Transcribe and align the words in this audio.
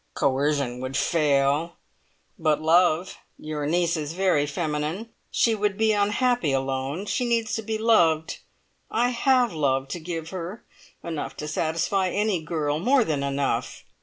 "Coercion 0.15 0.79
would 0.79 0.97
fail, 0.97 1.73
but 2.39 2.59
love 2.59 3.17
Your 3.37 3.67
niece 3.67 3.95
is 3.95 4.13
very 4.13 4.47
feminine. 4.47 5.11
She 5.29 5.53
would 5.53 5.77
be 5.77 5.91
unhappy 5.93 6.51
alone. 6.51 7.05
She 7.05 7.23
needs 7.23 7.53
to 7.57 7.61
be 7.61 7.77
loved. 7.77 8.39
I 8.89 9.09
have 9.09 9.53
love 9.53 9.89
to 9.89 9.99
give 9.99 10.31
her 10.31 10.63
enough 11.03 11.37
to 11.37 11.47
satisfy 11.47 12.09
any 12.09 12.41
girl 12.41 12.79
more 12.79 13.03
than 13.03 13.21
enough! 13.21 13.83